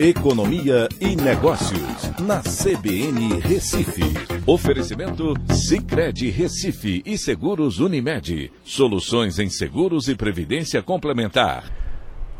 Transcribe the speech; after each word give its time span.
Economia 0.00 0.88
e 1.00 1.16
Negócios, 1.16 2.12
na 2.20 2.40
CBN 2.40 3.40
Recife. 3.40 4.04
Oferecimento 4.46 5.34
Cicred 5.52 6.30
Recife 6.30 7.02
e 7.04 7.18
Seguros 7.18 7.80
Unimed. 7.80 8.52
Soluções 8.62 9.40
em 9.40 9.50
seguros 9.50 10.06
e 10.06 10.14
previdência 10.14 10.80
complementar. 10.84 11.64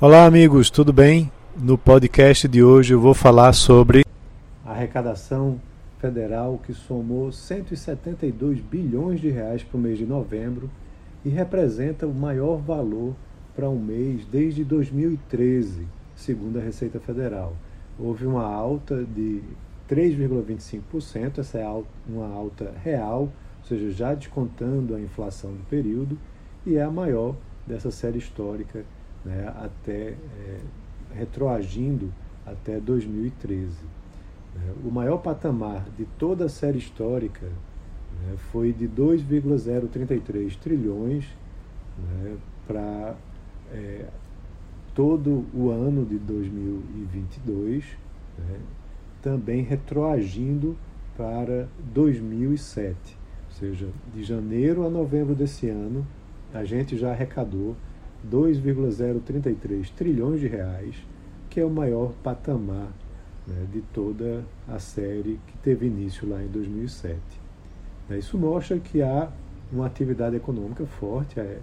Olá, 0.01 0.25
amigos, 0.25 0.71
tudo 0.71 0.93
bem? 0.93 1.33
No 1.57 1.77
podcast 1.77 2.47
de 2.47 2.63
hoje 2.63 2.95
eu 2.95 3.01
vou 3.01 3.13
falar 3.13 3.53
sobre 3.53 4.05
a 4.65 4.71
arrecadação 4.71 5.61
federal 5.99 6.61
que 6.65 6.73
somou 6.73 7.33
172 7.33 8.61
bilhões 8.61 9.21
de 9.21 9.31
reais 9.31 9.65
para 9.65 9.77
o 9.77 9.81
mês 9.81 9.99
de 9.99 10.07
novembro 10.07 10.71
e 11.25 11.29
representa 11.29 12.07
o 12.07 12.15
maior 12.15 12.59
valor 12.59 13.17
para 13.57 13.69
um 13.69 13.81
mês 13.81 14.25
desde 14.31 14.63
2013 14.63 15.98
segundo 16.19 16.59
a 16.59 16.63
Receita 16.63 16.99
Federal. 16.99 17.57
Houve 17.99 18.27
uma 18.27 18.45
alta 18.45 19.05
de 19.05 19.41
3,25%, 19.89 21.39
essa 21.39 21.59
é 21.59 21.85
uma 22.07 22.27
alta 22.35 22.75
real, 22.83 23.23
ou 23.23 23.65
seja, 23.65 23.91
já 23.91 24.15
descontando 24.15 24.95
a 24.95 25.01
inflação 25.01 25.53
do 25.53 25.65
período, 25.69 26.19
e 26.67 26.77
é 26.77 26.83
a 26.83 26.91
maior 26.91 27.37
dessa 27.67 27.91
série 27.91 28.19
histórica, 28.19 28.85
né, 29.25 29.53
até 29.57 30.11
é, 30.11 30.61
retroagindo 31.15 32.13
até 32.45 32.81
2013. 32.81 33.69
Né. 34.55 34.75
O 34.85 34.91
maior 34.91 35.19
patamar 35.19 35.87
de 35.97 36.05
toda 36.19 36.47
a 36.47 36.49
série 36.49 36.79
histórica 36.79 37.47
né, 37.47 38.35
foi 38.51 38.73
de 38.73 38.89
2,033 38.89 40.57
trilhões 40.57 41.25
né, 41.97 42.37
para 42.67 43.15
é, 43.73 44.07
todo 44.99 45.47
o 45.55 45.71
ano 45.71 46.05
de 46.05 46.19
2022, 46.19 47.85
né, 48.37 48.59
também 49.23 49.63
retroagindo 49.63 50.77
para 51.17 51.69
2007. 51.95 53.17
Ou 53.47 53.53
seja, 53.53 53.89
de 54.13 54.25
janeiro 54.25 54.85
a 54.85 54.91
novembro 54.91 55.37
desse 55.37 55.69
ano, 55.69 56.05
a 56.53 56.65
gente 56.65 56.99
já 56.99 57.13
arrecadou 57.13 57.77
2,033 58.25 59.89
trilhões 59.91 60.41
de 60.41 60.49
reais, 60.49 60.97
que 61.49 61.61
é 61.61 61.65
o 61.65 61.71
maior 61.71 62.13
patamar 62.25 62.91
né, 63.47 63.67
de 63.73 63.83
toda 63.95 64.45
a 64.67 64.81
série 64.81 65.39
que 65.47 65.59
teve 65.59 65.87
início 65.87 66.29
lá 66.29 66.43
em 66.43 66.49
2007. 66.49 67.21
Isso 68.19 68.37
mostra 68.37 68.77
que 68.81 69.01
há 69.01 69.31
uma 69.73 69.87
atividade 69.87 70.35
econômica 70.35 70.85
forte 70.87 71.39
é, 71.39 71.61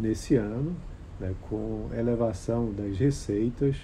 nesse 0.00 0.36
ano, 0.36 0.74
né, 1.18 1.34
com 1.48 1.88
elevação 1.96 2.72
das 2.72 2.96
receitas, 2.96 3.76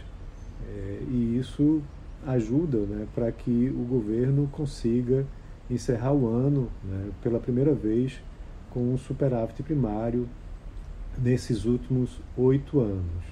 é, 0.69 1.03
e 1.09 1.39
isso 1.39 1.83
ajuda 2.27 2.79
né, 2.79 3.07
para 3.15 3.31
que 3.31 3.73
o 3.75 3.85
governo 3.85 4.49
consiga 4.53 5.27
encerrar 5.71 6.13
o 6.13 6.27
ano 6.27 6.71
né, 6.83 7.11
pela 7.23 7.39
primeira 7.39 7.75
vez 7.75 8.21
com 8.71 8.93
um 8.93 8.99
superávit 8.99 9.63
primário 9.63 10.29
nesses 11.19 11.65
últimos 11.65 12.21
oito 12.37 12.81
anos. 12.81 13.25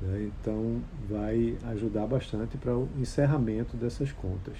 Né, 0.00 0.30
então, 0.30 0.80
vai 1.08 1.56
ajudar 1.68 2.06
bastante 2.06 2.56
para 2.56 2.76
o 2.76 2.88
encerramento 2.98 3.76
dessas 3.76 4.12
contas. 4.12 4.54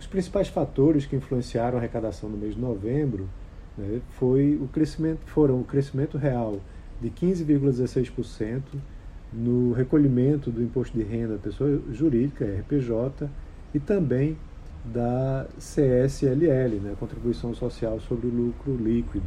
Os 0.00 0.06
principais 0.06 0.48
fatores 0.48 1.06
que 1.06 1.14
influenciaram 1.14 1.76
a 1.76 1.80
arrecadação 1.80 2.28
no 2.28 2.36
mês 2.36 2.54
de 2.54 2.60
novembro 2.60 3.28
né, 3.76 4.00
foi 4.10 4.58
o 4.60 4.68
crescimento, 4.68 5.20
foram 5.26 5.60
o 5.60 5.64
crescimento 5.64 6.18
real 6.18 6.58
de 7.02 7.10
15,16% 7.10 8.62
no 9.32 9.72
recolhimento 9.72 10.50
do 10.50 10.62
imposto 10.62 10.96
de 10.96 11.02
renda 11.02 11.34
da 11.34 11.38
pessoa 11.38 11.80
jurídica, 11.90 12.44
RPJ, 12.44 13.28
e 13.74 13.80
também 13.80 14.36
da 14.84 15.46
CSLL, 15.58 16.80
né, 16.80 16.94
Contribuição 16.98 17.54
Social 17.54 17.98
sobre 18.00 18.26
o 18.26 18.30
Lucro 18.30 18.76
Líquido, 18.76 19.26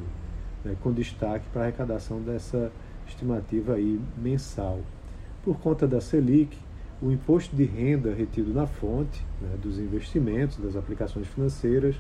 né, 0.64 0.76
com 0.82 0.92
destaque 0.92 1.46
para 1.52 1.62
a 1.62 1.66
arrecadação 1.66 2.22
dessa 2.22 2.72
estimativa 3.08 3.74
aí 3.74 4.00
mensal. 4.18 4.80
Por 5.44 5.58
conta 5.60 5.88
da 5.88 6.00
Selic, 6.00 6.58
o 7.02 7.12
imposto 7.12 7.56
de 7.56 7.66
renda 7.66 8.14
retido 8.14 8.54
na 8.54 8.66
fonte 8.66 9.24
né, 9.42 9.50
dos 9.62 9.80
investimentos, 9.80 10.58
das 10.58 10.76
aplicações 10.76 11.28
financeiras, 11.28 11.96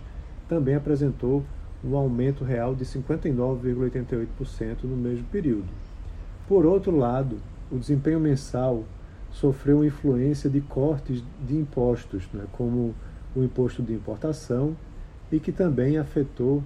também 0.47 0.75
apresentou 0.75 1.43
um 1.85 1.95
aumento 1.95 2.43
real 2.43 2.73
de 2.73 2.83
59,88% 2.83 4.83
no 4.83 4.97
mesmo 4.97 5.25
período. 5.25 5.67
Por 6.47 6.65
outro 6.65 6.97
lado, 6.97 7.37
o 7.71 7.77
desempenho 7.77 8.19
mensal 8.19 8.83
sofreu 9.31 9.85
influência 9.85 10.49
de 10.49 10.61
cortes 10.61 11.23
de 11.45 11.55
impostos, 11.55 12.27
né, 12.33 12.45
como 12.53 12.95
o 13.35 13.43
imposto 13.43 13.83
de 13.83 13.93
importação, 13.93 14.75
e 15.31 15.39
que 15.39 15.51
também 15.51 15.97
afetou 15.97 16.63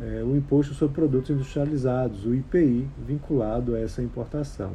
é, 0.00 0.22
o 0.22 0.36
imposto 0.36 0.74
sobre 0.74 0.94
produtos 0.94 1.30
industrializados, 1.30 2.24
o 2.24 2.34
IPI, 2.34 2.88
vinculado 3.06 3.74
a 3.74 3.80
essa 3.80 4.02
importação. 4.02 4.72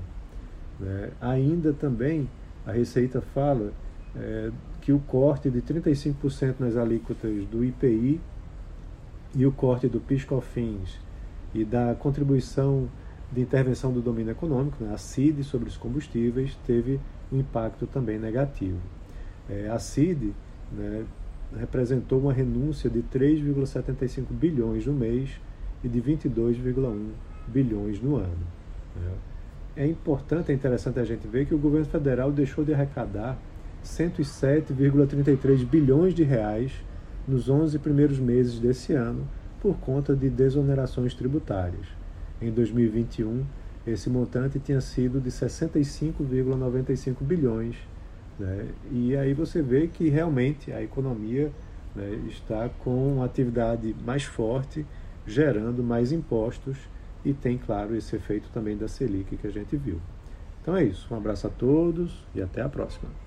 Né. 0.79 1.11
Ainda 1.21 1.73
também 1.73 2.29
a 2.65 2.71
Receita 2.71 3.21
fala 3.21 3.71
é, 4.15 4.51
que 4.81 4.91
o 4.91 4.99
corte 4.99 5.49
de 5.49 5.61
35% 5.61 6.55
nas 6.59 6.75
alíquotas 6.75 7.45
do 7.45 7.63
IPI 7.63 8.19
e 9.35 9.45
o 9.45 9.51
corte 9.51 9.87
do 9.87 9.99
PIS/COFINS 9.99 10.99
e 11.53 11.63
da 11.63 11.95
contribuição 11.95 12.87
de 13.31 13.41
intervenção 13.41 13.91
do 13.91 14.01
domínio 14.01 14.31
econômico, 14.31 14.83
né, 14.83 14.93
a 14.93 14.97
CID, 14.97 15.43
sobre 15.43 15.67
os 15.67 15.77
combustíveis, 15.77 16.57
teve 16.65 16.99
um 17.31 17.39
impacto 17.39 17.85
também 17.85 18.17
negativo. 18.17 18.79
É, 19.49 19.69
a 19.69 19.79
CID 19.79 20.33
né, 20.71 21.05
representou 21.57 22.19
uma 22.19 22.33
renúncia 22.33 22.89
de 22.89 23.01
3,75 23.01 24.25
bilhões 24.31 24.85
no 24.85 24.93
mês 24.93 25.29
e 25.83 25.87
de 25.87 26.01
22,1 26.01 27.09
bilhões 27.47 28.01
no 28.01 28.15
ano. 28.15 28.47
Né. 28.95 29.11
É 29.75 29.85
importante, 29.85 30.51
é 30.51 30.55
interessante 30.55 30.99
a 30.99 31.03
gente 31.03 31.27
ver 31.27 31.45
que 31.45 31.53
o 31.53 31.57
governo 31.57 31.85
federal 31.85 32.31
deixou 32.31 32.63
de 32.63 32.73
arrecadar 32.73 33.37
107,33 33.83 35.65
bilhões 35.65 36.13
de 36.13 36.23
reais 36.23 36.71
nos 37.27 37.49
11 37.49 37.77
primeiros 37.79 38.19
meses 38.19 38.59
desse 38.59 38.93
ano 38.93 39.27
por 39.61 39.77
conta 39.77 40.15
de 40.15 40.29
desonerações 40.29 41.13
tributárias. 41.13 41.85
Em 42.41 42.51
2021, 42.51 43.43
esse 43.85 44.09
montante 44.09 44.59
tinha 44.59 44.79
sido 44.79 45.19
de 45.19 45.29
65,95 45.29 47.15
bilhões. 47.21 47.75
Né? 48.39 48.67
E 48.91 49.17
aí 49.17 49.33
você 49.33 49.61
vê 49.61 49.87
que 49.87 50.09
realmente 50.09 50.71
a 50.71 50.81
economia 50.81 51.51
né, 51.95 52.19
está 52.27 52.69
com 52.69 53.15
uma 53.15 53.25
atividade 53.25 53.95
mais 54.05 54.23
forte, 54.23 54.85
gerando 55.25 55.83
mais 55.83 56.11
impostos 56.11 56.77
e 57.25 57.33
tem, 57.33 57.57
claro, 57.57 57.95
esse 57.95 58.15
efeito 58.15 58.49
também 58.53 58.77
da 58.77 58.87
Selic 58.87 59.35
que 59.35 59.47
a 59.47 59.51
gente 59.51 59.75
viu. 59.75 59.99
Então 60.61 60.77
é 60.77 60.83
isso. 60.83 61.07
Um 61.13 61.17
abraço 61.17 61.47
a 61.47 61.49
todos 61.49 62.23
e 62.35 62.41
até 62.41 62.61
a 62.61 62.69
próxima. 62.69 63.26